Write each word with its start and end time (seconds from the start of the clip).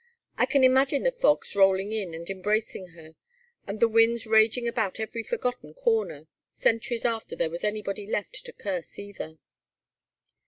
I 0.35 0.47
can 0.47 0.63
imagine 0.63 1.03
the 1.03 1.11
fogs 1.11 1.55
rolling 1.55 1.91
in 1.91 2.15
and 2.15 2.27
embracing 2.27 2.87
her, 2.95 3.13
and 3.67 3.79
the 3.79 3.87
winds 3.87 4.25
raging 4.25 4.67
about 4.67 4.99
every 4.99 5.21
forgotten 5.21 5.75
corner, 5.75 6.25
centuries 6.51 7.05
after 7.05 7.35
there 7.35 7.51
was 7.51 7.63
anybody 7.63 8.07
left 8.07 8.43
to 8.45 8.51
curse 8.51 8.97
either." 8.97 9.37